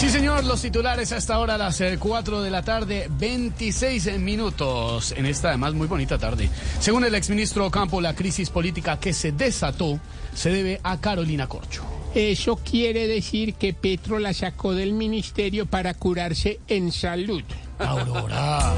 [0.00, 5.26] Sí, señor, los titulares hasta ahora a las 4 de la tarde, 26 minutos, en
[5.26, 6.48] esta además muy bonita tarde.
[6.78, 10.00] Según el exministro Campo, la crisis política que se desató
[10.32, 11.84] se debe a Carolina Corcho.
[12.14, 17.42] Eso quiere decir que Petro la sacó del ministerio para curarse en salud.
[17.78, 18.72] Aurora.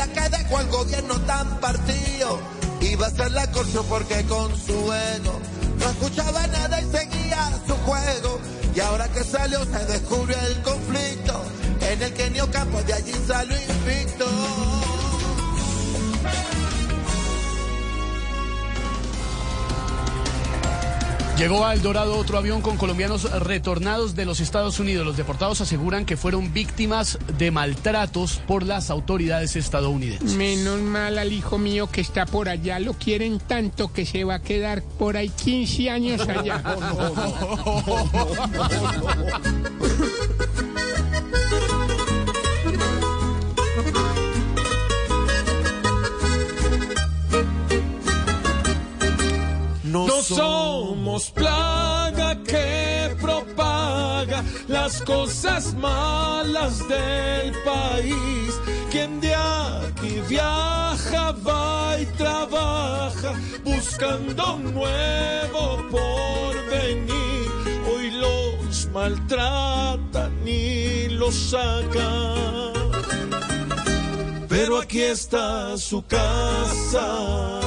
[0.00, 2.40] La que dejó gobierno tan partido
[2.80, 5.38] iba a ser la corso porque con su ego
[5.78, 8.40] no escuchaba nada y seguía su juego?
[8.74, 11.42] Y ahora que salió se descubrió el conflicto
[11.82, 14.19] en el que Nio Campos de allí salió invicto.
[21.40, 25.06] Llegó a El Dorado otro avión con colombianos retornados de los Estados Unidos.
[25.06, 30.34] Los deportados aseguran que fueron víctimas de maltratos por las autoridades estadounidenses.
[30.34, 32.78] Menos mal al hijo mío que está por allá.
[32.78, 36.62] Lo quieren tanto que se va a quedar por ahí 15 años allá.
[49.90, 58.54] No, somos plaga que propaga las cosas malas del país.
[58.88, 63.32] Quien de aquí viaja, va y trabaja
[63.64, 67.50] buscando un nuevo porvenir.
[67.92, 72.74] Hoy los maltratan y los sacan.
[74.48, 77.60] Pero aquí está su casa.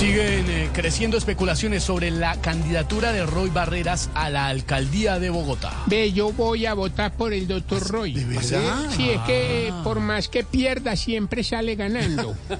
[0.00, 5.74] Siguen eh, creciendo especulaciones sobre la candidatura de Roy Barreras a la alcaldía de Bogotá.
[5.88, 8.14] Ve, yo voy a votar por el doctor Roy.
[8.14, 8.86] ¿De verdad?
[8.96, 12.34] Sí, es que por más que pierda, siempre sale ganando.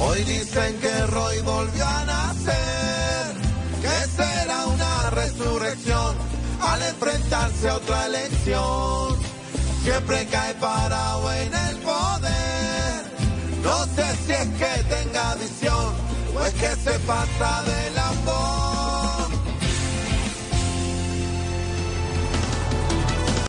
[0.00, 3.34] Hoy dicen que Roy volvió a nacer,
[3.82, 3.88] que
[4.22, 6.27] será una resurrección
[6.78, 9.16] al enfrentarse a otra elección.
[9.82, 13.04] Siempre cae parado en el poder.
[13.62, 15.94] No sé si es que tenga visión
[16.34, 17.97] o es que se pasa del amor.